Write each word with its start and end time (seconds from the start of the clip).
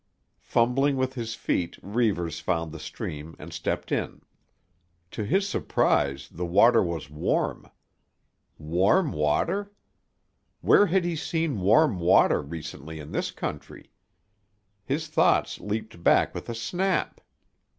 Fumbling 0.39 0.97
with 0.97 1.13
his 1.13 1.35
feet 1.35 1.77
Reivers 1.83 2.39
found 2.39 2.71
the 2.71 2.79
stream 2.79 3.35
and 3.37 3.53
stepped 3.53 3.91
in. 3.91 4.23
To 5.11 5.23
his 5.23 5.47
surprise 5.47 6.27
the 6.29 6.43
water 6.43 6.81
was 6.81 7.11
warm. 7.11 7.69
Warm 8.57 9.11
water? 9.11 9.71
Where 10.61 10.87
had 10.87 11.05
he 11.05 11.15
seen 11.15 11.61
warm 11.61 11.99
water 11.99 12.41
recently 12.41 12.97
in 12.99 13.11
this 13.11 13.29
country? 13.29 13.91
His 14.83 15.05
thoughts 15.07 15.59
leaped 15.59 16.03
back 16.03 16.33
with 16.33 16.49
a 16.49 16.55
snap. 16.55 17.21